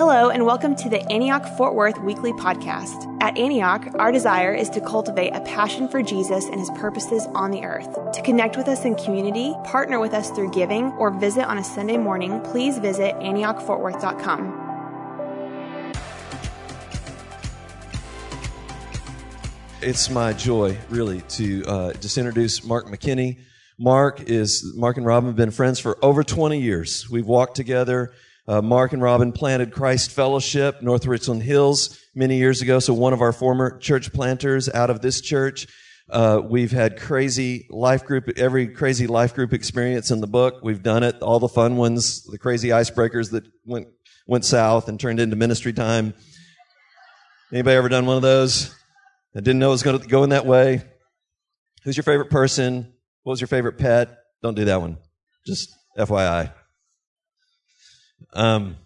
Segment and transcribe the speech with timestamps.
[0.00, 3.14] Hello, and welcome to the Antioch Fort Worth Weekly Podcast.
[3.20, 7.50] At Antioch, our desire is to cultivate a passion for Jesus and his purposes on
[7.50, 7.98] the earth.
[8.14, 11.62] To connect with us in community, partner with us through giving, or visit on a
[11.62, 15.92] Sunday morning, please visit AntiochFortWorth.com.
[19.82, 23.40] It's my joy, really, to uh, just introduce Mark McKinney.
[23.78, 27.10] Mark is Mark and Robin have been friends for over 20 years.
[27.10, 28.14] We've walked together
[28.48, 32.78] uh, Mark and Robin planted Christ Fellowship, North Richland Hills, many years ago.
[32.78, 35.66] So one of our former church planters out of this church.
[36.08, 40.60] Uh, we've had crazy life group, every crazy life group experience in the book.
[40.62, 43.86] We've done it, all the fun ones, the crazy icebreakers that went
[44.26, 46.14] went south and turned into ministry time.
[47.52, 48.74] Anybody ever done one of those?
[49.34, 50.82] I didn't know it was going to go in that way.
[51.84, 52.92] Who's your favorite person?
[53.22, 54.16] What was your favorite pet?
[54.42, 54.98] Don't do that one.
[55.46, 55.68] Just
[55.98, 56.52] FYI.
[58.32, 58.76] Um,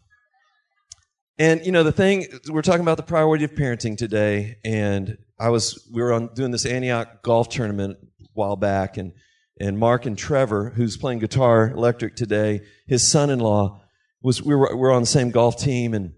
[1.39, 5.49] and you know the thing we're talking about the priority of parenting today, and I
[5.49, 9.13] was we were on doing this Antioch golf tournament a while back, and
[9.61, 13.81] and Mark and Trevor, who's playing guitar electric today, his son-in-law
[14.23, 16.15] was we were we were on the same golf team, and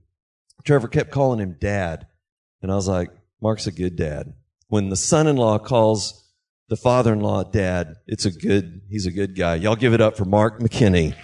[0.65, 2.07] Trevor kept calling him dad,
[2.63, 4.35] and I was like, Mark's a good dad.
[4.69, 6.31] When the son-in-law calls
[6.69, 9.55] the father-in-law dad, it's a good he's a good guy.
[9.55, 11.15] Y'all give it up for Mark McKinney.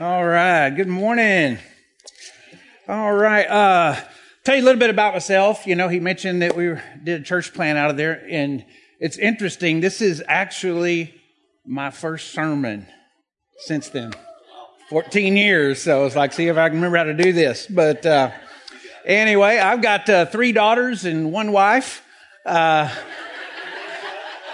[0.00, 0.70] All right.
[0.70, 1.58] Good morning.
[2.86, 3.44] All right.
[3.48, 3.96] Uh,
[4.44, 5.66] tell you a little bit about myself.
[5.66, 8.64] You know, he mentioned that we did a church plan out of there, and
[9.00, 9.80] it's interesting.
[9.80, 11.12] This is actually
[11.66, 12.86] my first sermon
[13.66, 14.12] since then.
[14.88, 15.82] 14 years.
[15.82, 17.66] So it's like, see if I can remember how to do this.
[17.66, 18.30] But uh,
[19.04, 22.04] anyway, I've got uh, three daughters and one wife.
[22.46, 22.88] Uh,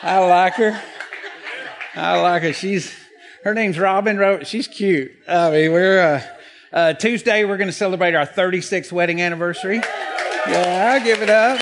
[0.02, 0.82] I like her.
[1.94, 2.54] I like her.
[2.54, 3.03] She's
[3.44, 4.42] her name's Robin.
[4.44, 5.12] She's cute.
[5.28, 6.22] I mean, we're uh,
[6.72, 7.44] uh, Tuesday.
[7.44, 9.82] We're going to celebrate our 36th wedding anniversary.
[10.48, 11.60] Yeah, I give it up.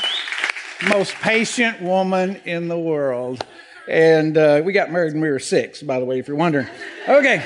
[0.89, 3.45] Most patient woman in the world,
[3.89, 5.83] and uh, we got married when we were six.
[5.83, 6.68] By the way, if you're wondering.
[7.08, 7.45] Okay.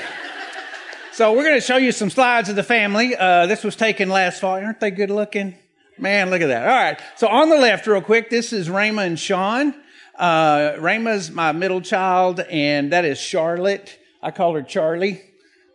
[1.13, 3.15] So we're going to show you some slides of the family.
[3.15, 4.53] Uh, this was taken last fall.
[4.53, 5.55] Aren't they good looking?
[5.97, 6.67] Man, look at that.
[6.67, 6.99] All right.
[7.15, 9.73] So on the left, real quick, this is Rama and Sean.
[10.13, 13.97] Uh, Rama's my middle child, and that is Charlotte.
[14.21, 15.21] I call her Charlie.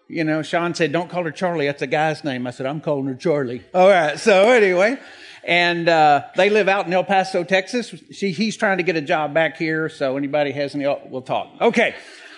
[0.08, 1.66] You know, Sean said, don't call her Charlie.
[1.66, 2.46] That's a guy's name.
[2.46, 3.62] I said, I'm calling her Charlie.
[3.72, 4.18] All right.
[4.18, 4.98] So anyway,
[5.44, 7.94] and uh, they live out in El Paso, Texas.
[8.10, 9.88] She, he's trying to get a job back here.
[9.88, 11.48] So anybody has any, we'll talk.
[11.60, 11.94] Okay.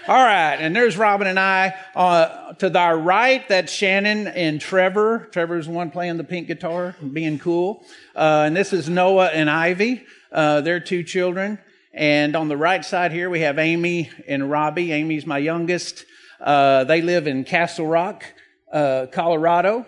[0.06, 0.56] All right.
[0.56, 1.74] And there's Robin and I.
[1.96, 5.28] Uh, to our right, that's Shannon and Trevor.
[5.32, 7.84] Trevor's the one playing the pink guitar, being cool.
[8.14, 10.04] Uh, and this is Noah and Ivy.
[10.30, 11.58] Uh, they're two children.
[11.94, 14.90] And on the right side here, we have Amy and Robbie.
[14.90, 16.04] Amy's my youngest.
[16.40, 18.24] Uh, they live in Castle Rock,
[18.72, 19.86] uh, Colorado.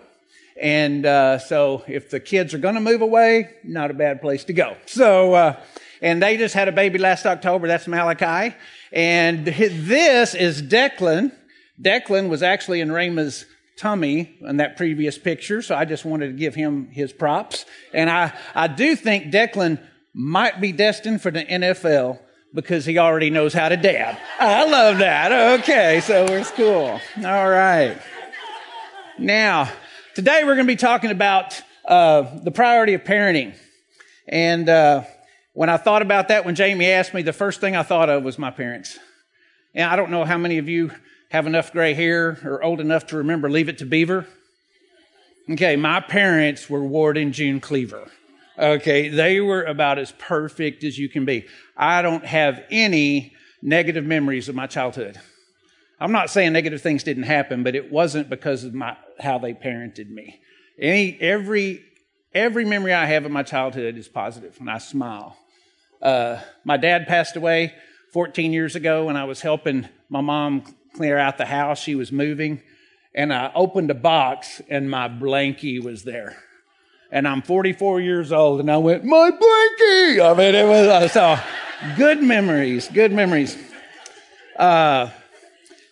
[0.59, 4.45] And uh, so if the kids are going to move away, not a bad place
[4.45, 4.77] to go.
[4.85, 5.61] So, uh,
[6.01, 7.67] and they just had a baby last October.
[7.67, 8.55] That's Malachi.
[8.93, 11.33] And this is Declan.
[11.81, 15.61] Declan was actually in Rama's tummy in that previous picture.
[15.61, 17.65] So I just wanted to give him his props.
[17.93, 19.79] And I, I do think Declan
[20.17, 22.17] might be destined for the NFL
[22.51, 24.17] because he already knows how to dab.
[24.39, 25.59] I love that.
[25.59, 26.99] Okay, so we're cool.
[27.17, 27.95] All right.
[29.19, 29.71] Now,
[30.15, 33.55] today we're going to be talking about uh, the priority of parenting.
[34.27, 35.03] And uh,
[35.53, 38.23] when I thought about that, when Jamie asked me, the first thing I thought of
[38.23, 38.97] was my parents.
[39.75, 40.89] And I don't know how many of you
[41.29, 44.25] have enough gray hair or old enough to remember Leave It to Beaver.
[45.51, 48.09] Okay, my parents were Ward and June Cleaver.
[48.59, 51.45] Okay, they were about as perfect as you can be.
[51.75, 55.19] I don't have any negative memories of my childhood.
[55.99, 59.53] I'm not saying negative things didn't happen, but it wasn't because of my how they
[59.53, 60.39] parented me.
[60.79, 61.83] Any every
[62.33, 65.37] every memory I have of my childhood is positive, and I smile.
[66.01, 67.73] Uh, my dad passed away
[68.11, 70.63] 14 years ago when I was helping my mom
[70.95, 71.79] clear out the house.
[71.79, 72.61] She was moving,
[73.13, 76.37] and I opened a box, and my blankie was there
[77.11, 80.19] and I'm 44 years old, and I went, my blankie.
[80.19, 81.39] I mean, it was uh, so
[81.95, 83.57] good memories, good memories.
[84.57, 85.09] Uh,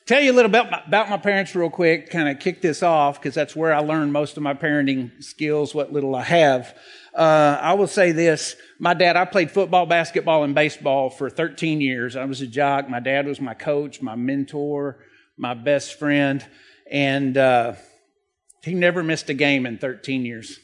[0.06, 3.19] tell you a little bit about my parents real quick, kind of kick this off
[3.19, 6.75] because that's where I learned most of my parenting skills, what little I have.
[7.13, 8.57] Uh, I will say this.
[8.77, 12.17] My dad, I played football, basketball, and baseball for 13 years.
[12.17, 12.89] I was a jock.
[12.89, 15.00] My dad was my coach, my mentor,
[15.38, 16.45] my best friend,
[16.91, 17.73] and uh,
[18.63, 20.59] he never missed a game in 13 years.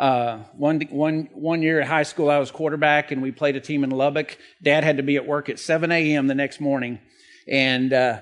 [0.00, 3.60] Uh, one, one, one year at high school, I was quarterback and we played a
[3.60, 4.38] team in Lubbock.
[4.62, 6.26] Dad had to be at work at 7 a.m.
[6.26, 6.98] the next morning.
[7.46, 8.20] And uh,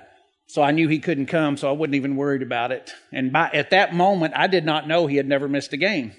[0.49, 2.91] So I knew he couldn't come, so I wasn't even worried about it.
[3.13, 6.15] And by, at that moment, I did not know he had never missed a game.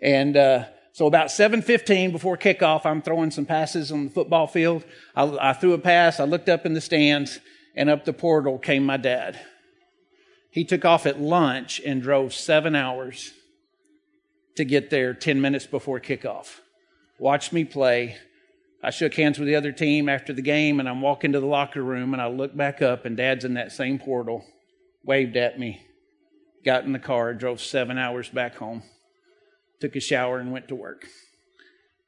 [0.00, 4.84] And uh, so about 7:15 before kickoff, I'm throwing some passes on the football field.
[5.16, 6.20] I, I threw a pass.
[6.20, 7.40] I looked up in the stands,
[7.74, 9.40] and up the portal came my dad.
[10.50, 13.32] He took off at lunch and drove seven hours
[14.56, 16.60] to get there 10 minutes before kickoff.
[17.18, 18.16] Watched me play.
[18.82, 21.46] I shook hands with the other team after the game, and I'm walking to the
[21.46, 24.44] locker room, and I look back up, and Dad's in that same portal,
[25.04, 25.80] waved at me,
[26.64, 28.82] got in the car, drove seven hours back home
[29.82, 31.08] took a shower, and went to work.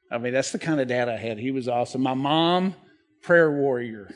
[0.09, 1.37] I mean, that's the kind of dad I had.
[1.37, 2.01] He was awesome.
[2.01, 2.73] My mom,
[3.21, 4.15] prayer warrior.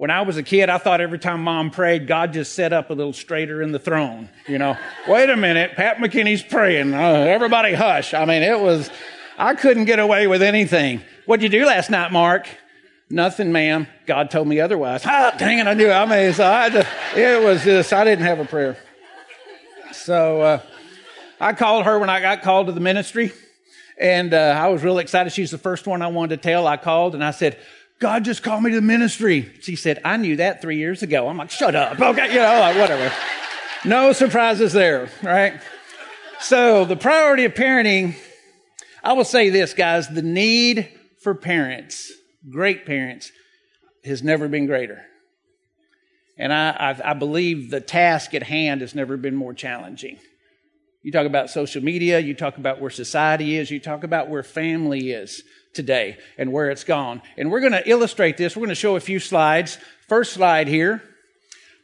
[0.00, 2.88] When I was a kid, I thought every time mom prayed, God just set up
[2.88, 4.30] a little straighter in the throne.
[4.48, 6.94] You know, wait a minute, Pat McKinney's praying.
[6.94, 8.14] Uh, everybody hush.
[8.14, 8.88] I mean, it was,
[9.36, 11.02] I couldn't get away with anything.
[11.26, 12.48] What'd you do last night, Mark?
[13.10, 13.88] Nothing, ma'am.
[14.06, 15.02] God told me otherwise.
[15.04, 15.90] Ah, dang it, I knew.
[15.90, 18.78] I mean, so I just, it was just, I didn't have a prayer.
[19.92, 20.62] So, uh,
[21.38, 23.32] I called her when I got called to the ministry,
[23.98, 25.30] and uh, I was really excited.
[25.34, 26.66] She's the first one I wanted to tell.
[26.66, 27.58] I called and I said,
[28.00, 29.52] God just called me to the ministry.
[29.60, 31.28] She said, I knew that three years ago.
[31.28, 32.00] I'm like, shut up.
[32.00, 33.12] Okay, you know, like, whatever.
[33.84, 35.60] No surprises there, right?
[36.40, 38.16] So, the priority of parenting,
[39.04, 40.88] I will say this, guys the need
[41.22, 42.10] for parents,
[42.48, 43.30] great parents,
[44.02, 45.02] has never been greater.
[46.38, 50.18] And I, I, I believe the task at hand has never been more challenging.
[51.02, 54.42] You talk about social media, you talk about where society is, you talk about where
[54.42, 57.22] family is today and where it's gone.
[57.36, 58.56] And we're going to illustrate this.
[58.56, 59.78] We're going to show a few slides.
[60.08, 61.02] First slide here.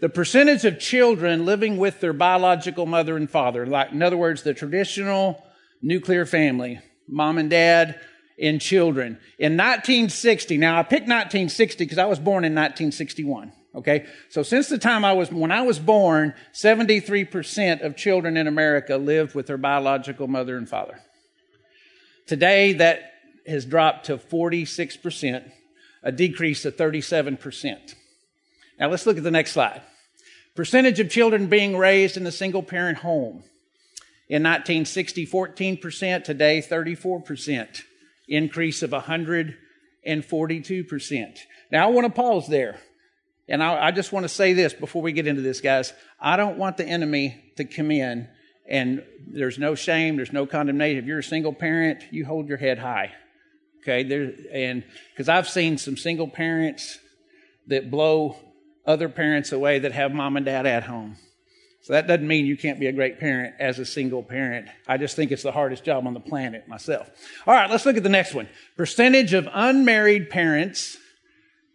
[0.01, 4.43] The percentage of children living with their biological mother and father, like in other words,
[4.43, 5.43] the traditional
[5.81, 7.99] nuclear family, mom and dad
[8.39, 9.19] and children.
[9.39, 13.53] In 1960, now I picked 1960 because I was born in 1961.
[13.75, 14.07] Okay?
[14.29, 18.97] So since the time I was, when I was born, 73% of children in America
[18.97, 21.01] lived with their biological mother and father.
[22.27, 23.13] Today, that
[23.47, 25.51] has dropped to 46%,
[26.03, 27.95] a decrease of 37%.
[28.79, 29.83] Now let's look at the next slide.
[30.55, 33.43] Percentage of children being raised in a single parent home.
[34.29, 37.83] In 1960, 14%, today 34%,
[38.27, 41.39] increase of 142%.
[41.71, 42.81] Now I want to pause there.
[43.49, 45.93] And I, I just want to say this before we get into this, guys.
[46.21, 48.29] I don't want the enemy to come in
[48.69, 50.99] and there's no shame, there's no condemnation.
[50.99, 53.13] If you're a single parent, you hold your head high.
[53.87, 56.99] Okay, there and because I've seen some single parents
[57.69, 58.35] that blow
[58.85, 61.17] other parents away that have mom and dad at home.
[61.83, 64.67] So that doesn't mean you can't be a great parent as a single parent.
[64.89, 67.09] I just think it's the hardest job on the planet myself.
[67.47, 68.49] All right, let's look at the next one.
[68.77, 70.97] Percentage of unmarried parents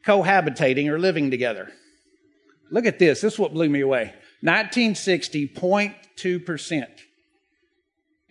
[0.06, 1.72] cohabitating or living together.
[2.72, 3.22] Look at this.
[3.22, 4.14] This is what blew me away.
[4.42, 6.88] 1960, 0.2%.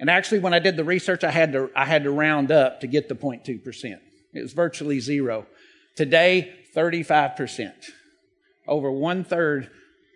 [0.00, 2.80] And actually, when I did the research, I had to, I had to round up
[2.80, 4.00] to get the 0.2%.
[4.32, 5.46] It was virtually zero.
[5.94, 7.72] Today, 35%.
[8.66, 9.70] Over one third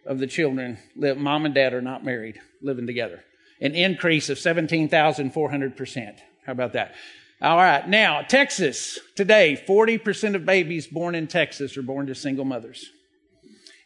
[0.06, 3.22] of the children live, mom and dad are not married, living together.
[3.60, 6.19] An increase of 17,400%.
[6.46, 6.94] How about that?
[7.42, 7.86] All right.
[7.86, 8.98] Now, Texas.
[9.16, 12.90] Today, 40% of babies born in Texas are born to single mothers.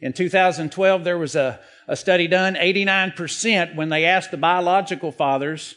[0.01, 1.59] In 2012, there was a,
[1.89, 2.55] a study done.
[2.55, 5.75] 89% when they asked the biological fathers,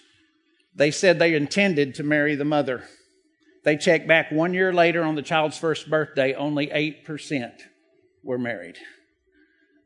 [0.75, 2.83] they said they intended to marry the mother.
[3.63, 7.51] They checked back one year later on the child's first birthday, only 8%
[8.23, 8.77] were married.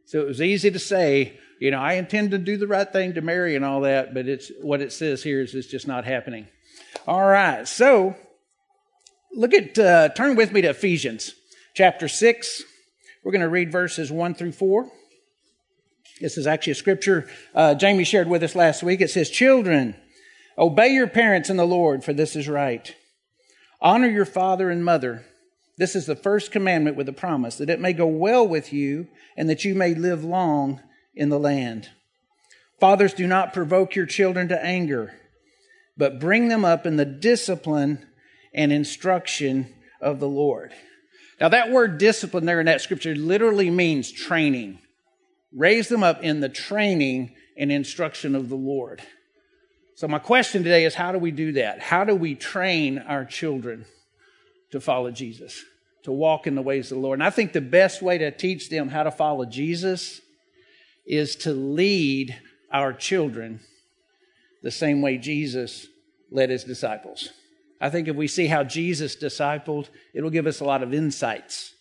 [0.05, 3.15] So it was easy to say, you know, I intend to do the right thing
[3.15, 6.05] to marry and all that, but it's what it says here is it's just not
[6.05, 6.47] happening.
[7.07, 8.15] All right, so
[9.33, 11.33] look at, uh, turn with me to Ephesians
[11.73, 12.63] chapter 6.
[13.23, 14.89] We're going to read verses 1 through 4.
[16.21, 19.01] This is actually a scripture uh, Jamie shared with us last week.
[19.01, 19.95] It says, Children,
[20.57, 22.95] obey your parents in the Lord, for this is right.
[23.81, 25.25] Honor your father and mother.
[25.77, 29.07] This is the first commandment with a promise, that it may go well with you
[29.35, 30.81] and that you may live long
[31.13, 31.89] in the land.
[32.79, 35.13] Fathers, do not provoke your children to anger
[35.97, 38.05] but bring them up in the discipline
[38.53, 40.73] and instruction of the Lord.
[41.39, 44.79] Now, that word discipline there in that scripture literally means training.
[45.53, 49.01] Raise them up in the training and instruction of the Lord.
[49.97, 51.79] So, my question today is how do we do that?
[51.79, 53.85] How do we train our children
[54.71, 55.63] to follow Jesus,
[56.03, 57.19] to walk in the ways of the Lord?
[57.19, 60.19] And I think the best way to teach them how to follow Jesus
[61.05, 62.37] is to lead
[62.73, 63.61] our children
[64.61, 65.87] the same way Jesus
[66.29, 67.29] led his disciples.
[67.79, 71.73] I think if we see how Jesus discipled, it'll give us a lot of insights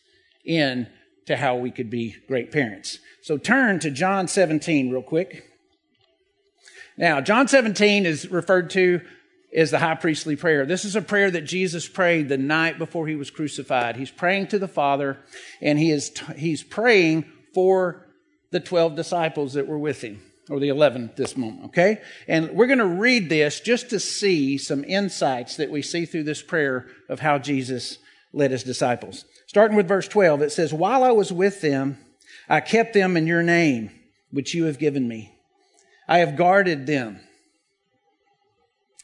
[0.44, 0.86] in
[1.26, 3.00] to how we could be great parents.
[3.22, 5.50] So turn to John 17 real quick.
[6.96, 9.00] Now, John 17 is referred to
[9.54, 10.66] as the high priestly prayer.
[10.66, 13.96] This is a prayer that Jesus prayed the night before he was crucified.
[13.96, 15.18] He's praying to the Father,
[15.60, 17.24] and he is he's praying
[17.54, 18.06] for
[18.50, 20.20] the 12 disciples that were with him,
[20.50, 22.00] or the 11 at this moment, okay?
[22.28, 26.24] And we're going to read this just to see some insights that we see through
[26.24, 27.98] this prayer of how Jesus
[28.32, 29.24] led his disciples.
[29.46, 31.98] Starting with verse 12, it says, While I was with them,
[32.48, 33.90] I kept them in your name,
[34.30, 35.33] which you have given me.
[36.06, 37.20] I have guarded them.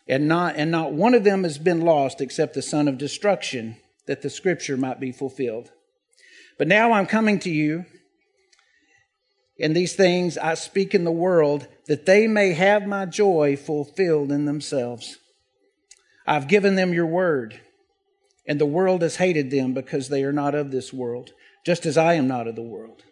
[0.08, 3.76] And not, and not one of them has been lost except the son of destruction,
[4.06, 5.70] that the scripture might be fulfilled.
[6.58, 7.86] But now I'm coming to you,
[9.60, 14.32] and these things I speak in the world, that they may have my joy fulfilled
[14.32, 15.18] in themselves.
[16.26, 17.60] I've given them your word,
[18.46, 21.30] and the world has hated them because they are not of this world,
[21.64, 23.04] just as I am not of the world.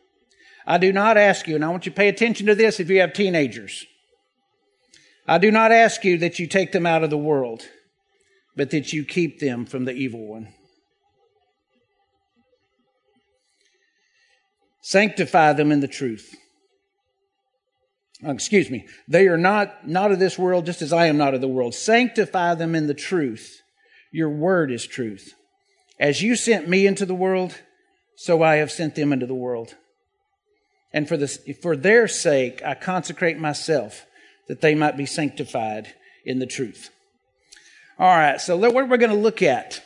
[0.70, 2.90] I do not ask you, and I want you to pay attention to this if
[2.90, 3.86] you have teenagers.
[5.26, 7.62] I do not ask you that you take them out of the world,
[8.54, 10.48] but that you keep them from the evil one.
[14.82, 16.36] Sanctify them in the truth.
[18.22, 18.86] Oh, excuse me.
[19.08, 21.74] They are not, not of this world, just as I am not of the world.
[21.74, 23.62] Sanctify them in the truth.
[24.12, 25.32] Your word is truth.
[25.98, 27.54] As you sent me into the world,
[28.16, 29.74] so I have sent them into the world.
[30.92, 34.06] And for, this, for their sake, I consecrate myself
[34.48, 36.90] that they might be sanctified in the truth.
[37.98, 39.82] All right, so what we're going to look at,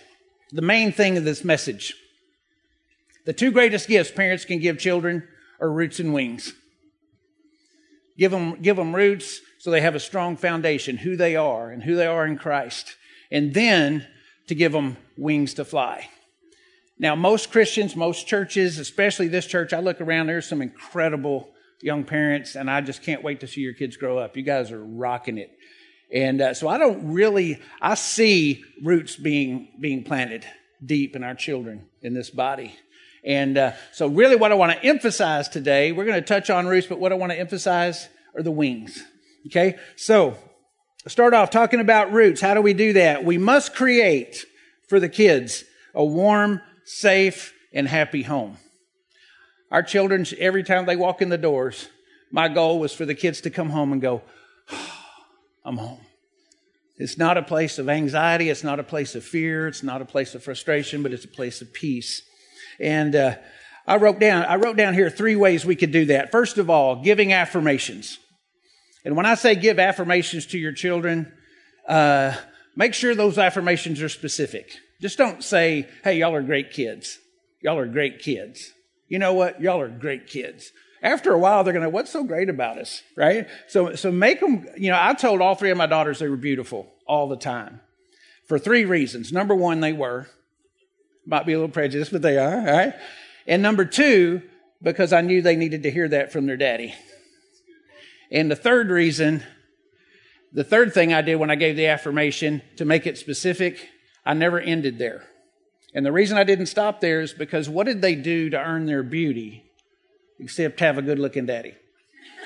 [0.53, 1.95] the main thing of this message.
[3.25, 5.27] The two greatest gifts parents can give children
[5.61, 6.53] are roots and wings.
[8.19, 11.83] Give them, give them roots so they have a strong foundation, who they are and
[11.83, 12.97] who they are in Christ.
[13.31, 14.07] And then
[14.49, 16.09] to give them wings to fly.
[16.99, 22.05] Now, most Christians, most churches, especially this church, I look around, there's some incredible young
[22.05, 24.37] parents, and I just can't wait to see your kids grow up.
[24.37, 25.51] You guys are rocking it.
[26.13, 30.45] And uh, so I don't really, I see roots being, being planted
[30.85, 32.75] deep in our children in this body.
[33.25, 36.67] And uh, so, really, what I want to emphasize today, we're going to touch on
[36.67, 39.01] roots, but what I want to emphasize are the wings.
[39.47, 39.79] Okay?
[39.95, 40.37] So,
[41.07, 42.41] start off talking about roots.
[42.41, 43.25] How do we do that?
[43.25, 44.45] We must create
[44.89, 48.59] for the kids a warm, safe, and happy home.
[49.71, 51.89] Our children, every time they walk in the doors,
[52.31, 54.23] my goal was for the kids to come home and go,
[54.71, 54.99] oh,
[55.65, 56.01] I'm home.
[56.99, 58.51] It's not a place of anxiety.
[58.51, 59.67] It's not a place of fear.
[59.67, 62.23] It's not a place of frustration, but it's a place of peace.
[62.79, 63.37] And uh,
[63.87, 66.31] I wrote down, I wrote down here three ways we could do that.
[66.31, 68.19] First of all, giving affirmations.
[69.05, 71.33] And when I say give affirmations to your children,
[71.89, 72.37] uh,
[72.77, 74.77] make sure those affirmations are specific.
[75.03, 77.19] Just don't say, hey, y'all are great kids.
[77.61, 78.73] Y'all are great kids.
[79.09, 79.61] You know what?
[79.61, 80.73] Y'all are great kids.
[81.03, 83.03] After a while, they're going to, what's so great about us?
[83.17, 83.49] Right?
[83.67, 86.37] So, so make them, you know, I told all three of my daughters they were
[86.37, 87.81] beautiful all the time
[88.47, 89.33] for three reasons.
[89.33, 90.29] Number one, they were.
[91.27, 92.95] Might be a little prejudiced, but they are, all right?
[93.49, 94.43] And number two,
[94.81, 96.95] because I knew they needed to hear that from their daddy.
[98.31, 99.43] And the third reason,
[100.53, 103.89] the third thing I did when I gave the affirmation to make it specific
[104.25, 105.25] I never ended there.
[105.95, 108.87] And the reason I didn't stop there is because what did they do to earn
[108.87, 109.65] their beauty
[110.39, 111.75] except have a good looking daddy?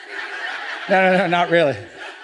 [0.88, 1.76] no, no, no, not really.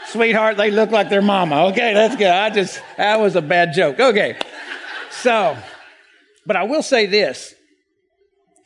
[0.09, 1.67] Sweetheart, they look like their mama.
[1.67, 2.27] Okay, that's good.
[2.27, 4.01] I just, that was a bad joke.
[4.01, 4.37] Okay.
[5.11, 5.57] So,
[6.45, 7.55] but I will say this.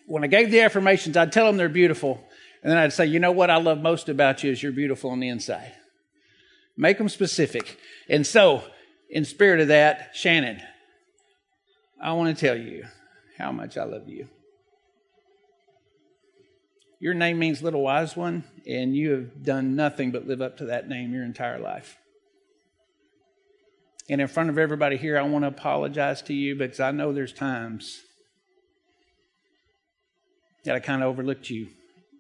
[0.07, 2.25] When I gave the affirmations, I'd tell them they're beautiful.
[2.62, 5.11] And then I'd say, you know what I love most about you is you're beautiful
[5.11, 5.73] on the inside.
[6.76, 7.78] Make them specific.
[8.09, 8.62] And so,
[9.11, 10.61] in spirit of that, Shannon,
[12.00, 12.84] I want to tell you
[13.38, 14.28] how much I love you.
[16.98, 20.66] Your name means little wise one, and you have done nothing but live up to
[20.66, 21.98] that name your entire life.
[24.08, 27.12] And in front of everybody here, I want to apologize to you because I know
[27.12, 28.02] there's times
[30.64, 31.68] that I kind of overlooked you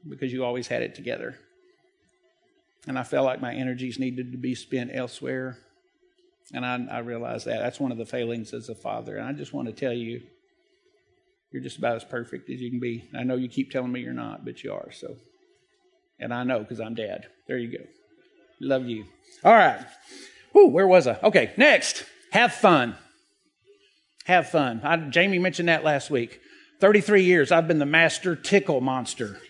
[0.08, 1.36] because you always had it together.
[2.86, 5.58] And I felt like my energies needed to be spent elsewhere.
[6.52, 7.60] And I, I realize that.
[7.60, 9.16] That's one of the failings as a father.
[9.16, 10.22] And I just want to tell you,
[11.52, 13.08] you're just about as perfect as you can be.
[13.16, 14.90] I know you keep telling me you're not, but you are.
[14.92, 15.16] So,
[16.18, 17.26] and I know because I'm dad.
[17.48, 17.84] There you go.
[18.60, 19.04] Love you.
[19.44, 19.84] All right.
[20.52, 21.18] Whew, where was I?
[21.22, 22.04] Okay, next.
[22.32, 22.96] Have fun.
[24.24, 24.80] Have fun.
[24.82, 26.40] I, Jamie mentioned that last week.
[26.80, 29.40] 33 years, I've been the master tickle monster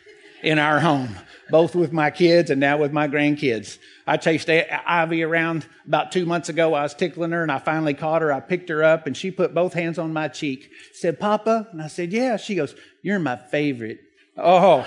[0.46, 1.16] in our home,
[1.50, 3.78] both with my kids and now with my grandkids.
[4.06, 6.72] I chased Ivy around about two months ago.
[6.72, 8.32] I was tickling her and I finally caught her.
[8.32, 11.66] I picked her up and she put both hands on my cheek, said, Papa.
[11.72, 12.36] And I said, Yeah.
[12.36, 13.98] She goes, You're my favorite.
[14.36, 14.86] Oh.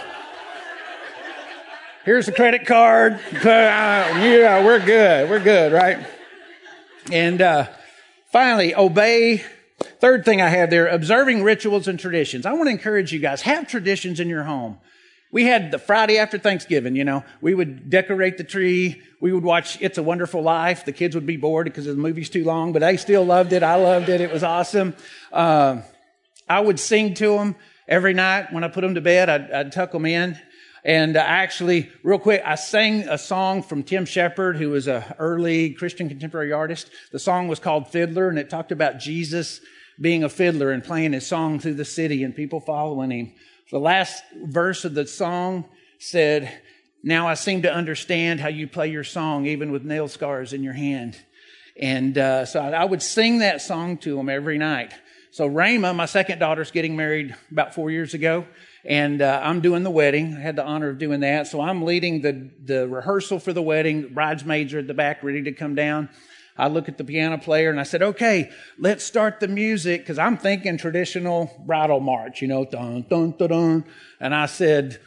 [2.06, 3.20] Here's a credit card.
[3.34, 5.30] Uh, yeah, we're good.
[5.30, 6.08] We're good, right?
[7.12, 7.68] And uh,
[8.32, 9.44] finally, obey.
[10.00, 12.46] Third thing I have there, observing rituals and traditions.
[12.46, 14.78] I want to encourage you guys, have traditions in your home.
[15.32, 19.02] We had the Friday after Thanksgiving, you know, we would decorate the tree.
[19.22, 20.86] We would watch It's a Wonderful Life.
[20.86, 23.62] The kids would be bored because the movie's too long, but they still loved it.
[23.62, 24.22] I loved it.
[24.22, 24.96] It was awesome.
[25.32, 25.82] Uh,
[26.48, 27.56] I would sing to them
[27.88, 29.30] every night when I put them to bed.
[29.30, 30.40] I'd, I'd tuck them in.
[30.84, 35.04] And uh, actually, real quick, I sang a song from Tim Sheppard, who was an
[35.20, 36.90] early Christian contemporary artist.
[37.12, 39.62] The song was called Fiddler, and it talked about Jesus
[40.02, 43.34] being a fiddler and playing his song through the city and people following him.
[43.72, 45.66] The last verse of the song
[46.00, 46.52] said,
[47.04, 50.64] Now I seem to understand how you play your song, even with nail scars in
[50.64, 51.16] your hand.
[51.80, 54.94] And uh, so I would sing that song to them every night.
[55.30, 58.48] So Rama, my second daughter's getting married about four years ago,
[58.84, 60.36] and uh, I'm doing the wedding.
[60.36, 61.46] I had the honor of doing that.
[61.46, 64.16] So I'm leading the, the rehearsal for the wedding.
[64.16, 66.10] Bridesmaids are at the back ready to come down.
[66.60, 70.20] I look at the piano player and I said, okay, let's start the music because
[70.20, 73.86] I'm thinking traditional bridal march, you know, dun, dun, dun, dun.
[74.20, 75.00] And I said,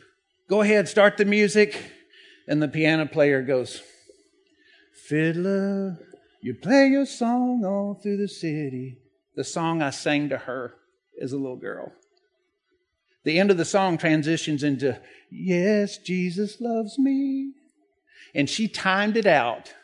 [0.49, 1.79] go ahead, start the music.
[2.49, 3.83] And the piano player goes,
[4.95, 5.99] Fiddler,
[6.41, 8.97] you play your song all through the city.
[9.37, 10.73] The song I sang to her
[11.21, 11.93] as a little girl.
[13.25, 14.99] The end of the song transitions into,
[15.31, 17.53] Yes, Jesus loves me.
[18.35, 19.75] And she timed it out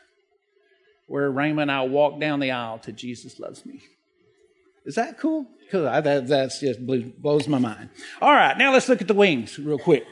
[1.09, 3.81] where Rama and I walk down the aisle to Jesus Loves Me.
[4.85, 5.47] Is that cool?
[5.73, 7.89] I, that that's just blows my mind.
[8.21, 10.05] All right, now let's look at the wings real quick.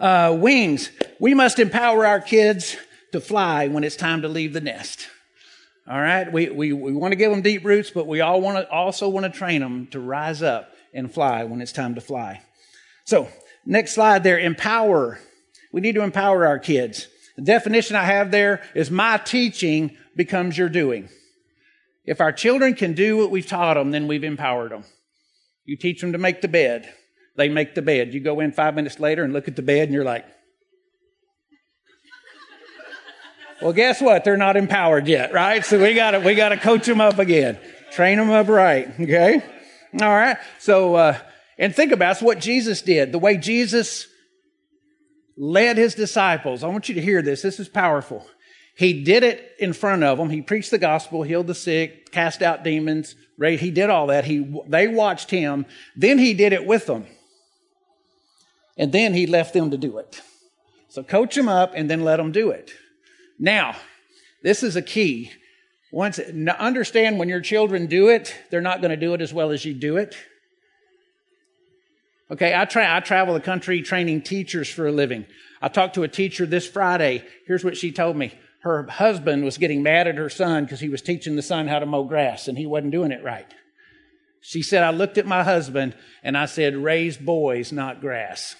[0.00, 0.90] Uh, wings.
[1.18, 2.76] We must empower our kids
[3.12, 5.08] to fly when it's time to leave the nest.
[5.88, 8.58] All right, we, we, we want to give them deep roots, but we all want
[8.58, 12.00] to also want to train them to rise up and fly when it's time to
[12.00, 12.42] fly.
[13.04, 13.28] So,
[13.64, 15.20] next slide there, empower.
[15.72, 17.08] We need to empower our kids.
[17.36, 21.08] The definition I have there is my teaching becomes your doing.
[22.04, 24.84] If our children can do what we've taught them, then we've empowered them.
[25.64, 26.88] You teach them to make the bed.
[27.36, 28.14] They make the bed.
[28.14, 30.24] You go in five minutes later and look at the bed and you're like,
[33.60, 34.24] well, guess what?
[34.24, 35.64] They're not empowered yet, right?
[35.64, 37.58] So we gotta, we gotta coach them up again.
[37.92, 38.88] Train them up right.
[38.98, 39.42] Okay.
[40.00, 40.38] All right.
[40.58, 41.18] So, uh,
[41.58, 43.12] and think about it, what Jesus did.
[43.12, 44.06] The way Jesus
[45.36, 46.64] led his disciples.
[46.64, 47.42] I want you to hear this.
[47.42, 48.26] This is powerful.
[48.74, 50.30] He did it in front of them.
[50.30, 53.14] He preached the gospel, healed the sick, cast out demons.
[53.38, 53.60] Right?
[53.60, 54.24] He did all that.
[54.24, 55.66] He, they watched him.
[55.94, 57.06] Then he did it with them.
[58.78, 60.20] And then he left them to do it.
[60.88, 62.72] So coach them up and then let them do it.
[63.38, 63.76] Now,
[64.42, 65.32] this is a key.
[65.90, 69.50] Once understand when your children do it, they're not going to do it as well
[69.50, 70.16] as you do it.
[72.30, 75.26] Okay, I, tra- I travel the country training teachers for a living.
[75.62, 77.24] I talked to a teacher this Friday.
[77.46, 78.32] Here's what she told me.
[78.60, 81.78] Her husband was getting mad at her son because he was teaching the son how
[81.78, 83.46] to mow grass and he wasn't doing it right.
[84.40, 88.56] She said, I looked at my husband and I said, raise boys, not grass.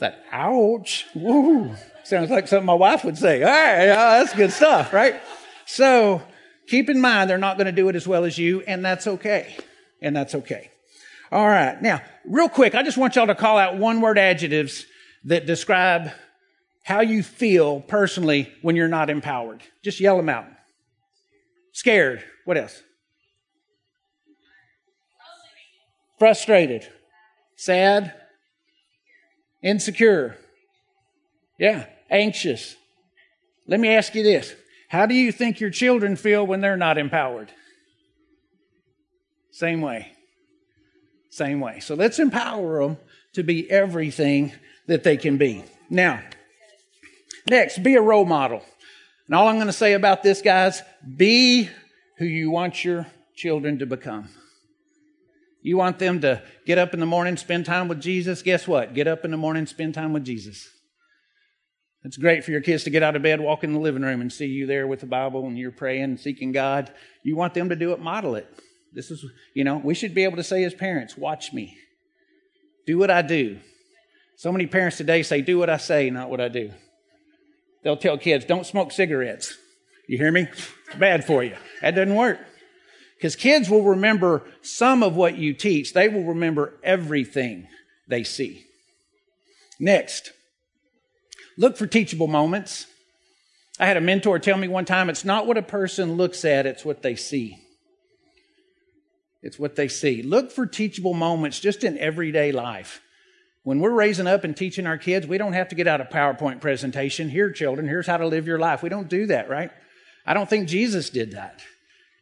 [0.00, 1.06] That ouch.
[1.14, 1.74] Woo.
[2.02, 3.42] Sounds like something my wife would say.
[3.42, 5.20] All right, that's good stuff, right?
[5.64, 6.20] So
[6.66, 9.06] keep in mind they're not going to do it as well as you, and that's
[9.06, 9.56] okay.
[10.02, 10.70] And that's okay.
[11.34, 11.82] All right.
[11.82, 14.86] Now, real quick, I just want y'all to call out one word adjectives
[15.24, 16.12] that describe
[16.84, 19.60] how you feel personally when you're not empowered.
[19.82, 20.46] Just yell them out.
[21.72, 22.22] Scared.
[22.44, 22.80] What else?
[26.20, 26.86] Frustrated.
[27.56, 28.14] Sad.
[29.60, 30.36] Insecure.
[31.58, 31.86] Yeah.
[32.08, 32.76] Anxious.
[33.66, 34.54] Let me ask you this.
[34.88, 37.50] How do you think your children feel when they're not empowered?
[39.50, 40.12] Same way
[41.34, 41.80] same way.
[41.80, 42.96] So let's empower them
[43.32, 44.52] to be everything
[44.86, 45.64] that they can be.
[45.90, 46.22] Now,
[47.48, 48.62] next, be a role model.
[49.26, 50.82] And all I'm going to say about this, guys,
[51.16, 51.68] be
[52.18, 54.28] who you want your children to become.
[55.60, 58.42] You want them to get up in the morning, spend time with Jesus.
[58.42, 58.94] Guess what?
[58.94, 60.68] Get up in the morning, spend time with Jesus.
[62.04, 64.20] It's great for your kids to get out of bed, walk in the living room,
[64.20, 66.92] and see you there with the Bible and you're praying and seeking God.
[67.22, 68.46] You want them to do it, model it.
[68.94, 71.76] This is, you know, we should be able to say as parents, watch me.
[72.86, 73.58] Do what I do.
[74.36, 76.70] So many parents today say, do what I say, not what I do.
[77.82, 79.56] They'll tell kids, don't smoke cigarettes.
[80.08, 80.42] You hear me?
[80.50, 81.56] It's bad for you.
[81.80, 82.38] That doesn't work.
[83.16, 87.68] Because kids will remember some of what you teach, they will remember everything
[88.08, 88.66] they see.
[89.80, 90.32] Next,
[91.56, 92.86] look for teachable moments.
[93.78, 96.66] I had a mentor tell me one time it's not what a person looks at,
[96.66, 97.63] it's what they see.
[99.44, 100.22] It's what they see.
[100.22, 103.02] Look for teachable moments just in everyday life.
[103.62, 106.04] When we're raising up and teaching our kids, we don't have to get out a
[106.06, 107.28] PowerPoint presentation.
[107.28, 108.82] Here, children, here's how to live your life.
[108.82, 109.70] We don't do that, right?
[110.26, 111.60] I don't think Jesus did that.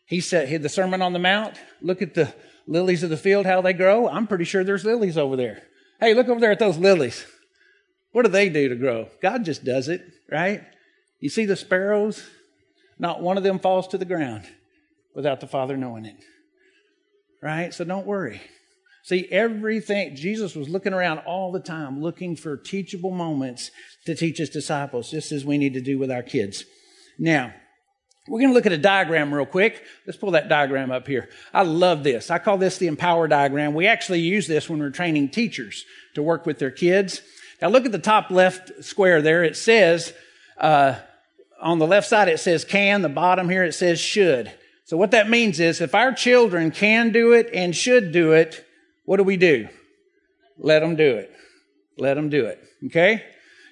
[0.04, 1.54] He said, he the Sermon on the Mount.
[1.80, 2.35] Look at the
[2.66, 4.08] lilies of the field, how they grow.
[4.08, 5.62] I'm pretty sure there's lilies over there.
[6.00, 7.24] Hey, look over there at those lilies.
[8.11, 9.08] What do they do to grow?
[9.22, 10.64] God just does it, right?
[11.20, 12.28] You see the sparrows?
[12.98, 14.44] Not one of them falls to the ground
[15.14, 16.16] without the Father knowing it.
[17.42, 17.74] Right?
[17.74, 18.40] So don't worry.
[19.05, 23.72] See, everything, Jesus was looking around all the time, looking for teachable moments
[24.07, 26.64] to teach his disciples, just as we need to do with our kids.
[27.18, 27.52] Now,
[28.28, 29.83] we're going to look at a diagram real quick.
[30.07, 31.28] Let's pull that diagram up here.
[31.52, 32.31] I love this.
[32.31, 33.74] I call this the empower diagram.
[33.74, 37.20] We actually use this when we're training teachers to work with their kids.
[37.61, 39.42] Now look at the top left square there.
[39.42, 40.12] It says,
[40.59, 40.94] uh,
[41.61, 43.02] on the left side, it says can.
[43.02, 44.52] The bottom here, it says should.
[44.92, 48.62] So what that means is if our children can do it and should do it,
[49.07, 49.70] what do we do?
[50.59, 51.33] Let them do it.
[51.96, 52.62] Let them do it.
[52.85, 53.24] Okay?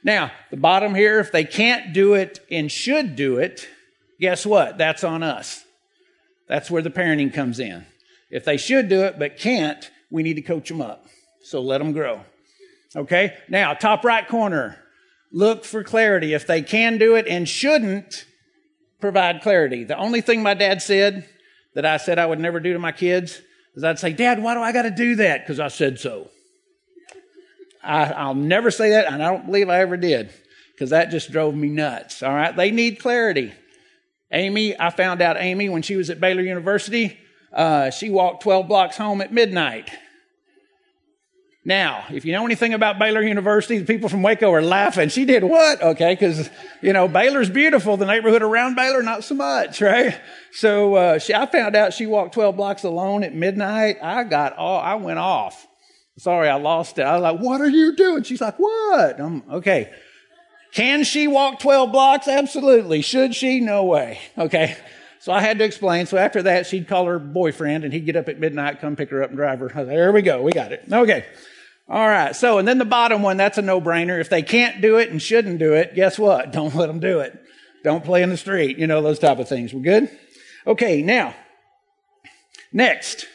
[0.03, 3.69] Now, the bottom here, if they can't do it and should do it,
[4.19, 4.79] guess what?
[4.79, 5.63] That's on us.
[6.49, 7.85] That's where the parenting comes in.
[8.31, 11.05] If they should do it but can't, we need to coach them up.
[11.43, 12.23] So let them grow.
[12.97, 13.37] Okay?
[13.47, 14.79] Now, top right corner,
[15.31, 16.33] look for clarity.
[16.33, 18.25] If they can do it and shouldn't,
[19.01, 19.85] provide clarity.
[19.85, 21.29] The only thing my dad said
[21.75, 23.41] that I said I would never do to my kids
[23.75, 25.43] is I'd say, Dad, why do I got to do that?
[25.43, 26.29] Because I said so.
[27.83, 30.31] I, will never say that, and I don't believe I ever did,
[30.73, 32.23] because that just drove me nuts.
[32.23, 32.55] All right?
[32.55, 33.53] They need clarity.
[34.31, 37.19] Amy, I found out Amy, when she was at Baylor University,
[37.53, 39.91] uh, she walked 12 blocks home at midnight.
[41.63, 45.11] Now, if you know anything about Baylor University, the people from Waco are laughing.
[45.11, 45.83] She did what?
[45.83, 46.49] Okay, because,
[46.81, 47.99] you know, Baylor's beautiful.
[47.99, 50.19] The neighborhood around Baylor, not so much, right?
[50.53, 53.99] So, uh, she, I found out she walked 12 blocks alone at midnight.
[54.03, 55.67] I got all, I went off.
[56.17, 57.03] Sorry, I lost it.
[57.03, 58.23] I was like, what are you doing?
[58.23, 59.21] She's like, what?
[59.21, 59.93] I'm, okay.
[60.73, 62.27] Can she walk 12 blocks?
[62.27, 63.03] Absolutely.
[63.03, 63.61] Should she?
[63.61, 64.19] No way.
[64.39, 64.77] Okay.
[65.21, 66.07] So I had to explain.
[66.07, 69.11] So after that, she'd call her boyfriend and he'd get up at midnight, come pick
[69.11, 69.67] her up and drive her.
[69.67, 70.41] Like, there we go.
[70.43, 70.85] We got it.
[70.91, 71.27] Okay.
[71.91, 72.37] All right.
[72.37, 74.21] So, and then the bottom one, that's a no brainer.
[74.21, 76.53] If they can't do it and shouldn't do it, guess what?
[76.53, 77.37] Don't let them do it.
[77.83, 78.79] Don't play in the street.
[78.79, 79.75] You know, those type of things.
[79.75, 80.11] We're good?
[80.67, 81.03] Okay.
[81.03, 81.35] Now,
[82.73, 83.27] next.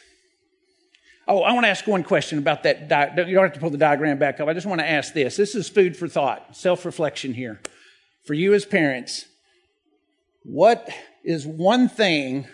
[1.28, 2.88] Oh, I want to ask one question about that.
[2.88, 4.48] Di- you don't have to pull the diagram back up.
[4.48, 5.36] I just want to ask this.
[5.36, 7.60] This is food for thought, self reflection here.
[8.24, 9.26] For you as parents,
[10.44, 10.88] what
[11.24, 12.46] is one thing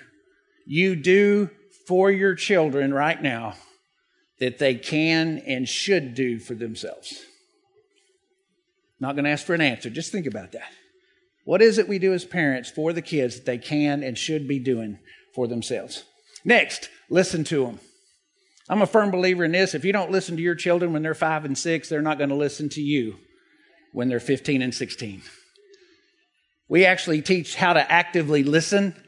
[0.66, 1.50] you do
[1.86, 3.54] for your children right now
[4.42, 7.14] that they can and should do for themselves?
[8.98, 9.88] Not going to ask for an answer.
[9.88, 10.72] Just think about that.
[11.44, 14.48] What is it we do as parents for the kids that they can and should
[14.48, 14.98] be doing
[15.32, 16.02] for themselves?
[16.44, 17.78] Next, listen to them.
[18.68, 19.76] I'm a firm believer in this.
[19.76, 22.30] If you don't listen to your children when they're five and six, they're not going
[22.30, 23.16] to listen to you
[23.92, 25.22] when they're 15 and 16.
[26.68, 29.00] We actually teach how to actively listen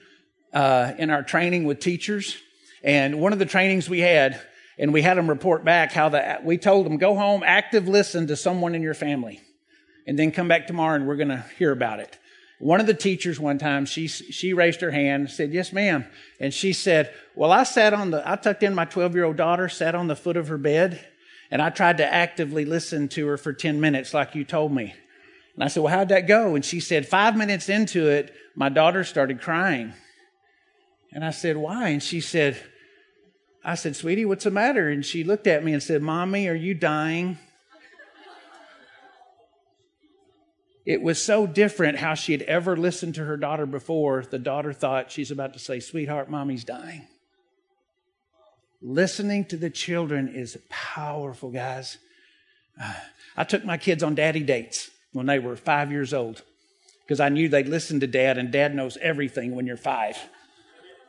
[0.53, 2.37] uh, in our training with teachers.
[2.85, 4.41] And one of the trainings we had,
[4.79, 8.27] and we had them report back how the, we told them, go home, active listen
[8.27, 9.41] to someone in your family,
[10.07, 12.19] and then come back tomorrow and we're going to hear about it.
[12.59, 16.07] One of the teachers one time, she, she raised her hand, and said, yes, ma'am.
[16.41, 19.37] And she said, well, I sat on the, I tucked in my 12 year old
[19.37, 21.05] daughter, sat on the foot of her bed,
[21.51, 24.95] and I tried to actively listen to her for 10 minutes like you told me.
[25.55, 26.55] And I said, well, how'd that go?
[26.55, 29.93] And she said, five minutes into it, my daughter started crying.
[31.13, 31.91] And I said, why?
[31.91, 32.61] And she said,
[33.65, 34.91] I said, sweetie, what's the matter?
[34.91, 37.39] And she looked at me and said, mommy, are you dying?
[40.85, 44.23] It was so different how she had ever listened to her daughter before.
[44.23, 47.07] The daughter thought she's about to say, Sweetheart, mommy's dying.
[48.83, 51.97] Listening to the children is powerful, guys.
[53.37, 56.43] I took my kids on daddy dates when they were five years old
[57.03, 60.19] because I knew they'd listen to dad, and dad knows everything when you're five.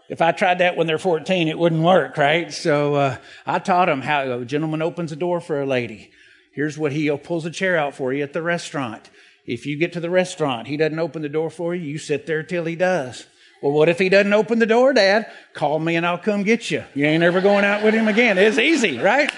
[0.07, 2.53] If I tried that when they're 14, it wouldn't work, right?
[2.53, 6.11] So uh, I taught them how a gentleman opens a door for a lady.
[6.51, 9.09] Here's what he pulls a chair out for you at the restaurant.
[9.45, 12.25] If you get to the restaurant, he doesn't open the door for you, you sit
[12.25, 13.25] there till he does.
[13.61, 15.31] Well, what if he doesn't open the door, Dad?
[15.53, 16.83] Call me and I'll come get you.
[16.93, 18.37] You ain't ever going out with him again.
[18.37, 19.31] It's easy, right?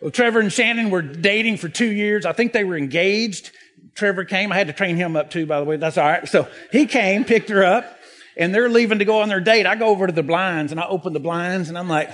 [0.00, 2.24] Well, Trevor and Shannon were dating for two years.
[2.24, 3.50] I think they were engaged.
[3.94, 4.50] Trevor came.
[4.50, 5.76] I had to train him up too, by the way.
[5.76, 6.26] That's all right.
[6.26, 7.98] So he came, picked her up,
[8.36, 9.66] and they're leaving to go on their date.
[9.66, 12.10] I go over to the blinds and I open the blinds and I'm like,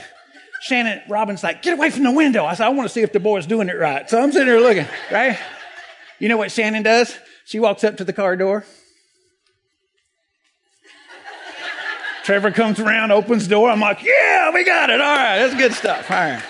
[0.62, 2.44] Shannon, Robin's like, get away from the window.
[2.44, 4.08] I said, I want to see if the boy's doing it right.
[4.10, 5.38] So I'm sitting there looking, right?
[6.18, 7.16] You know what Shannon does?
[7.44, 8.64] She walks up to the car door,
[12.28, 13.70] Trevor comes around, opens the door.
[13.70, 15.00] I'm like, yeah, we got it.
[15.00, 16.10] All right, that's good stuff.
[16.10, 16.42] All right.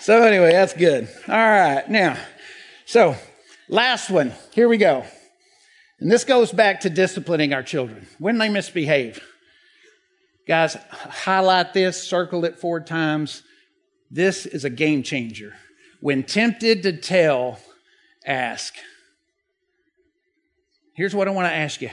[0.00, 1.08] So anyway, that's good.
[1.28, 1.88] All right.
[1.88, 2.18] Now,
[2.84, 3.14] so
[3.68, 4.32] last one.
[4.54, 5.04] Here we go.
[6.00, 9.22] And this goes back to disciplining our children when they misbehave.
[10.46, 13.42] Guys, highlight this, circle it four times.
[14.10, 15.54] This is a game changer.
[16.00, 17.58] When tempted to tell,
[18.26, 18.74] ask.
[20.94, 21.90] Here's what I want to ask you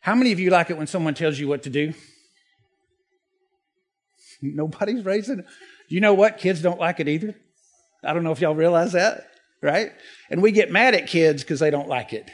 [0.00, 1.92] How many of you like it when someone tells you what to do?
[4.42, 5.44] Nobody's raising.
[5.88, 6.38] You know what?
[6.38, 7.34] Kids don't like it either.
[8.02, 9.28] I don't know if y'all realize that,
[9.62, 9.92] right?
[10.28, 12.28] And we get mad at kids because they don't like it.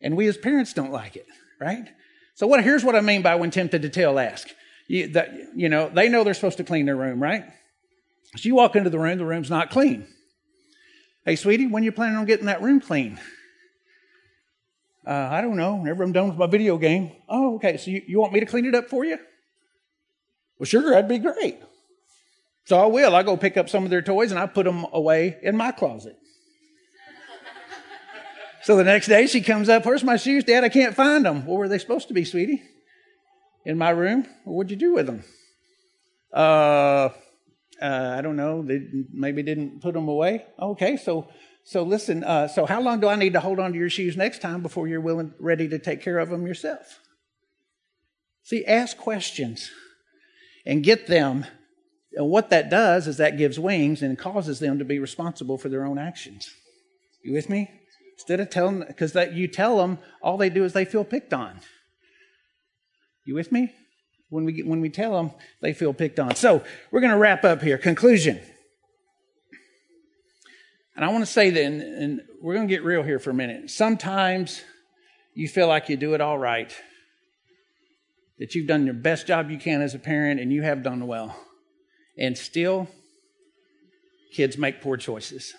[0.00, 1.26] And we as parents don't like it,
[1.60, 1.88] right?
[2.34, 4.48] So what, here's what I mean by when tempted to tell, ask.
[4.88, 7.44] You, that, you know, they know they're supposed to clean their room, right?
[8.36, 10.06] So you walk into the room, the room's not clean.
[11.24, 13.20] Hey, sweetie, when you planning on getting that room clean?
[15.06, 15.76] Uh, I don't know.
[15.76, 17.12] Whenever I'm done with my video game.
[17.28, 17.76] Oh, okay.
[17.76, 19.18] So you, you want me to clean it up for you?
[20.58, 21.58] Well, sure, that'd be great.
[22.66, 23.14] So I will.
[23.14, 25.72] I go pick up some of their toys and I put them away in my
[25.72, 26.16] closet.
[28.62, 30.64] So the next day she comes up, Where's my shoes, Dad?
[30.64, 31.46] I can't find them.
[31.46, 32.62] Where were they supposed to be, sweetie?
[33.64, 34.26] In my room?
[34.44, 35.22] Well, what'd you do with them?
[36.32, 37.10] Uh,
[37.80, 38.62] uh, I don't know.
[38.62, 38.80] They
[39.12, 40.44] maybe didn't put them away.
[40.58, 41.28] Okay, so
[41.64, 42.24] so listen.
[42.24, 44.62] Uh, so how long do I need to hold on to your shoes next time
[44.62, 47.00] before you're willing, ready to take care of them yourself?
[48.42, 49.70] See, ask questions
[50.66, 51.46] and get them.
[52.12, 55.68] And what that does is that gives wings and causes them to be responsible for
[55.68, 56.50] their own actions.
[57.22, 57.70] You with me?
[58.20, 61.32] Instead of telling, because that you tell them, all they do is they feel picked
[61.32, 61.58] on.
[63.24, 63.72] You with me?
[64.28, 65.30] When we when we tell them,
[65.62, 66.34] they feel picked on.
[66.34, 67.78] So we're going to wrap up here.
[67.78, 68.38] Conclusion.
[70.94, 73.30] And I want to say that, and, and we're going to get real here for
[73.30, 73.70] a minute.
[73.70, 74.60] Sometimes
[75.34, 76.70] you feel like you do it all right
[78.38, 81.06] that you've done your best job you can as a parent and you have done
[81.06, 81.34] well.
[82.18, 82.86] And still,
[84.34, 85.54] kids make poor choices.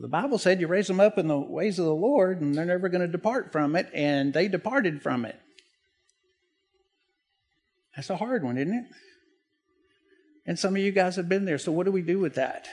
[0.00, 2.64] The Bible said you raise them up in the ways of the Lord and they're
[2.64, 5.38] never going to depart from it, and they departed from it.
[7.94, 8.84] That's a hard one, isn't it?
[10.46, 11.58] And some of you guys have been there.
[11.58, 12.66] So, what do we do with that?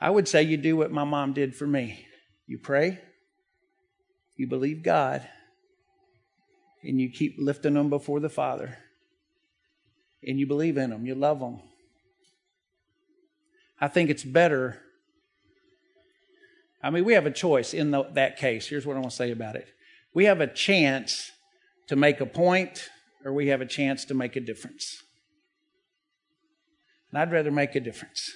[0.00, 2.06] I would say you do what my mom did for me
[2.46, 3.00] you pray,
[4.36, 5.26] you believe God,
[6.82, 8.78] and you keep lifting them before the Father.
[10.26, 11.60] And you believe in them, you love them.
[13.80, 14.80] I think it's better.
[16.84, 18.68] I mean, we have a choice in the, that case.
[18.68, 19.66] Here's what I want to say about it
[20.12, 21.32] we have a chance
[21.88, 22.88] to make a point,
[23.24, 25.02] or we have a chance to make a difference.
[27.10, 28.30] And I'd rather make a difference,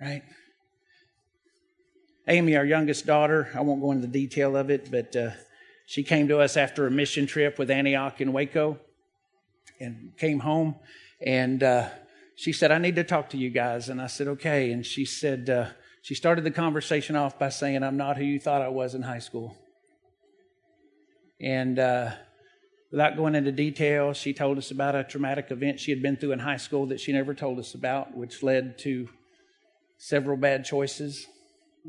[0.00, 0.22] right?
[2.28, 5.30] Amy, our youngest daughter, I won't go into the detail of it, but uh,
[5.86, 8.78] she came to us after a mission trip with Antioch and Waco
[9.80, 10.76] and came home
[11.20, 11.88] and uh,
[12.36, 13.88] she said, I need to talk to you guys.
[13.88, 14.70] And I said, okay.
[14.70, 15.70] And she said, uh,
[16.08, 19.02] she started the conversation off by saying, I'm not who you thought I was in
[19.02, 19.54] high school.
[21.38, 22.12] And uh,
[22.90, 26.32] without going into detail, she told us about a traumatic event she had been through
[26.32, 29.10] in high school that she never told us about, which led to
[29.98, 31.26] several bad choices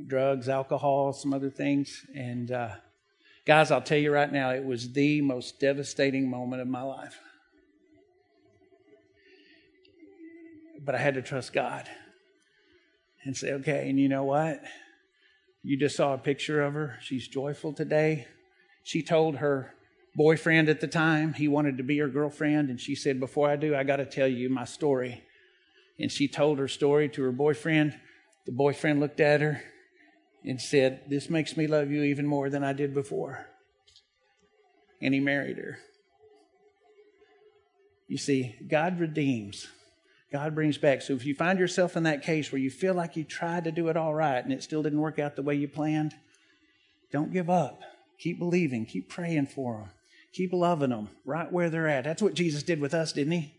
[0.05, 2.05] drugs, alcohol, some other things.
[2.13, 2.71] And uh,
[3.45, 7.21] Guys, I'll tell you right now, it was the most devastating moment of my life.
[10.83, 11.87] But I had to trust God
[13.23, 14.61] and say, okay, and you know what?
[15.63, 16.97] You just saw a picture of her.
[17.01, 18.27] She's joyful today.
[18.83, 19.73] She told her
[20.15, 23.55] boyfriend at the time he wanted to be her girlfriend, and she said, Before I
[23.55, 25.23] do, I got to tell you my story.
[25.99, 27.99] And she told her story to her boyfriend.
[28.45, 29.61] The boyfriend looked at her
[30.45, 33.45] and said, This makes me love you even more than I did before.
[35.01, 35.79] And he married her.
[38.07, 39.67] You see, God redeems.
[40.31, 41.01] God brings back.
[41.01, 43.71] So if you find yourself in that case where you feel like you tried to
[43.71, 46.13] do it all right and it still didn't work out the way you planned,
[47.11, 47.81] don't give up.
[48.19, 48.85] Keep believing.
[48.85, 49.89] Keep praying for them.
[50.33, 52.03] Keep loving them right where they're at.
[52.03, 53.53] That's what Jesus did with us, didn't he?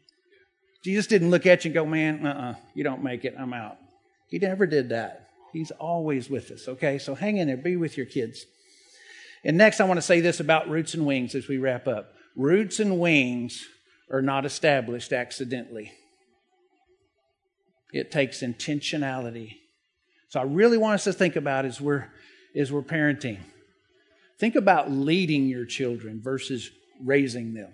[0.85, 3.35] Jesus didn't look at you and go, man, uh uh-uh, you don't make it.
[3.39, 3.77] I'm out.
[4.29, 5.29] He never did that.
[5.53, 6.99] He's always with us, okay?
[6.99, 8.47] So hang in there, be with your kids.
[9.43, 12.13] And next, I want to say this about roots and wings as we wrap up.
[12.37, 13.67] Roots and wings
[14.11, 15.93] are not established accidentally,
[17.93, 19.57] it takes intentionality.
[20.29, 22.09] So I really want us to think about as we're,
[22.55, 23.39] as we're parenting.
[24.39, 26.71] Think about leading your children versus
[27.05, 27.73] raising them.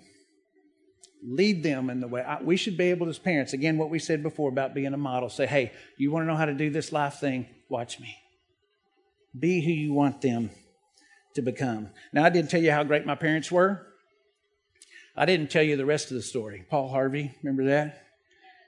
[1.22, 2.22] Lead them in the way.
[2.22, 4.96] I, we should be able, as parents, again, what we said before about being a
[4.96, 7.46] model, say, hey, you want to know how to do this life thing?
[7.68, 8.16] Watch me.
[9.38, 10.50] Be who you want them
[11.34, 11.90] to become.
[12.12, 13.86] Now, I didn't tell you how great my parents were.
[15.16, 16.64] I didn't tell you the rest of the story.
[16.70, 18.02] Paul Harvey, remember that?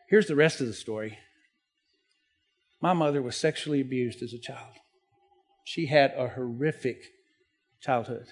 [0.08, 1.18] Here's the rest of the story.
[2.80, 4.74] My mother was sexually abused as a child.
[5.64, 7.02] She had a horrific
[7.80, 8.26] childhood.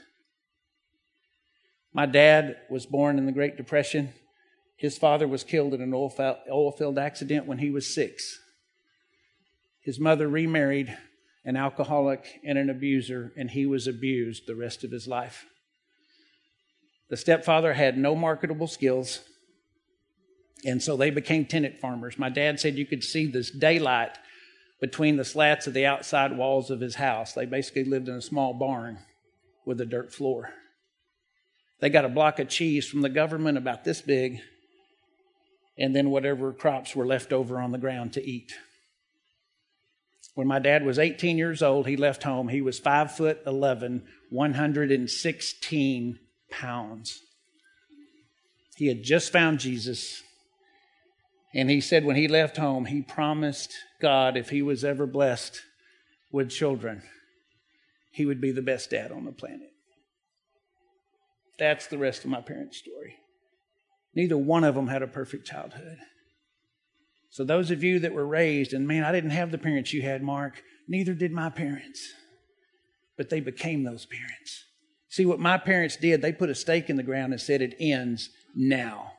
[1.92, 4.12] My dad was born in the Great Depression.
[4.76, 8.38] His father was killed in an oil field accident when he was six.
[9.80, 10.96] His mother remarried
[11.44, 15.46] an alcoholic and an abuser, and he was abused the rest of his life.
[17.08, 19.20] The stepfather had no marketable skills,
[20.64, 22.18] and so they became tenant farmers.
[22.18, 24.18] My dad said you could see this daylight
[24.80, 27.32] between the slats of the outside walls of his house.
[27.32, 28.98] They basically lived in a small barn
[29.64, 30.50] with a dirt floor.
[31.80, 34.40] They got a block of cheese from the government about this big,
[35.78, 38.52] and then whatever crops were left over on the ground to eat.
[40.34, 42.48] When my dad was 18 years old, he left home.
[42.48, 46.18] He was 5 foot 11, 116
[46.50, 47.20] pounds.
[48.76, 50.22] He had just found Jesus.
[51.56, 55.62] And he said when he left home, he promised God if he was ever blessed
[56.30, 57.02] with children,
[58.12, 59.70] he would be the best dad on the planet.
[61.58, 63.16] That's the rest of my parents' story.
[64.14, 65.96] Neither one of them had a perfect childhood.
[67.30, 70.02] So, those of you that were raised, and man, I didn't have the parents you
[70.02, 72.06] had, Mark, neither did my parents,
[73.16, 74.64] but they became those parents.
[75.08, 77.76] See, what my parents did, they put a stake in the ground and said, It
[77.80, 79.12] ends now.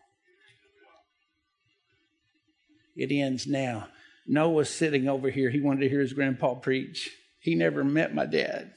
[2.98, 3.88] It ends now.
[4.26, 5.50] Noah was sitting over here.
[5.50, 7.12] He wanted to hear his grandpa preach.
[7.40, 8.74] He never met my dad.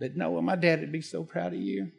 [0.00, 1.92] But Noah, my dad would be so proud of you.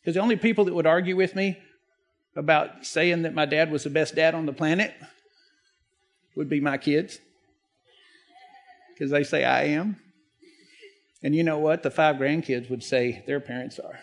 [0.00, 1.58] Because the only people that would argue with me
[2.36, 4.94] about saying that my dad was the best dad on the planet
[6.36, 7.18] would be my kids.
[8.92, 9.96] Because they say I am.
[11.22, 11.82] And you know what?
[11.82, 13.98] The five grandkids would say their parents are.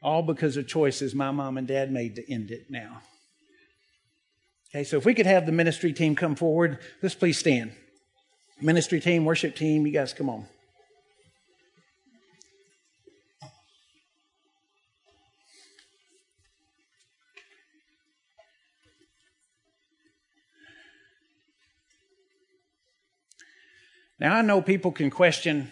[0.00, 3.00] All because of choices my mom and dad made to end it now.
[4.74, 7.70] Okay, so if we could have the ministry team come forward, let's please stand.
[8.60, 10.46] Ministry team, worship team, you guys come on.
[24.18, 25.70] Now, I know people can question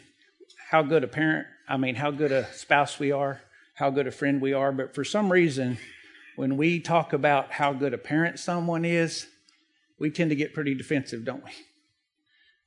[0.70, 3.40] how good a parent, I mean, how good a spouse we are,
[3.74, 5.78] how good a friend we are, but for some reason,
[6.36, 9.26] when we talk about how good a parent someone is,
[9.98, 11.50] we tend to get pretty defensive, don't we?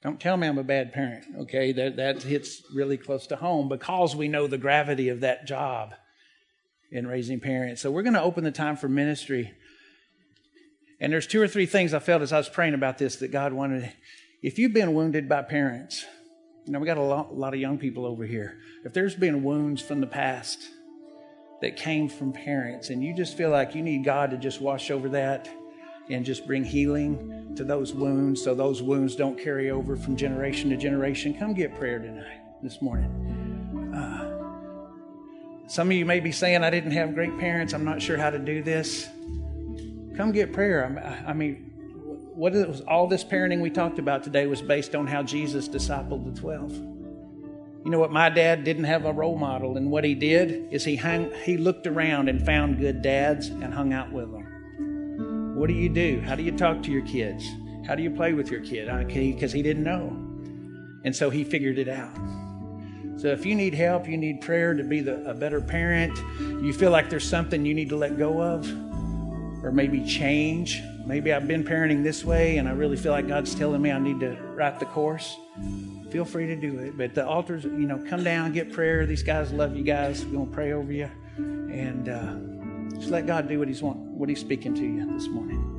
[0.03, 1.71] Don't tell me I'm a bad parent, okay?
[1.71, 5.95] That, that hits really close to home because we know the gravity of that job
[6.91, 7.81] in raising parents.
[7.81, 9.51] So we're going to open the time for ministry.
[10.99, 13.31] And there's two or three things I felt as I was praying about this that
[13.31, 13.91] God wanted
[14.45, 16.05] if you've been wounded by parents,
[16.67, 18.59] you know, we got a lot, a lot of young people over here.
[18.83, 20.59] If there's been wounds from the past
[21.65, 24.91] that came from parents, and you just feel like you need God to just wash
[24.91, 25.49] over that
[26.11, 30.69] and just bring healing to those wounds so those wounds don't carry over from generation
[30.69, 33.09] to generation, come get prayer tonight, this morning.
[33.95, 37.73] Uh, some of you may be saying, I didn't have great parents.
[37.73, 39.09] I'm not sure how to do this.
[40.15, 41.23] Come get prayer.
[41.25, 41.71] I mean,
[42.35, 46.31] what is, all this parenting we talked about today was based on how Jesus discipled
[46.31, 46.94] the 12.
[47.85, 48.11] You know what?
[48.11, 51.55] My dad didn't have a role model, and what he did is he hung, he
[51.55, 55.55] looked around and found good dads and hung out with them.
[55.55, 56.19] What do you do?
[56.21, 57.47] How do you talk to your kids?
[57.87, 58.89] How do you play with your kid?
[59.07, 60.07] Because he didn't know.
[61.03, 62.15] And so he figured it out.
[63.17, 66.73] So if you need help, you need prayer to be the, a better parent, you
[66.73, 68.67] feel like there's something you need to let go of,
[69.63, 73.53] or maybe change, Maybe I've been parenting this way and I really feel like God's
[73.53, 75.37] telling me I need to right the course.
[76.15, 76.97] Feel free to do it.
[76.97, 79.05] But the altars, you know, come down, get prayer.
[79.05, 80.23] These guys love you guys.
[80.23, 81.09] We're going to pray over you.
[81.35, 85.27] And uh, just let God do what He's want, what He's speaking to you this
[85.27, 85.74] morning.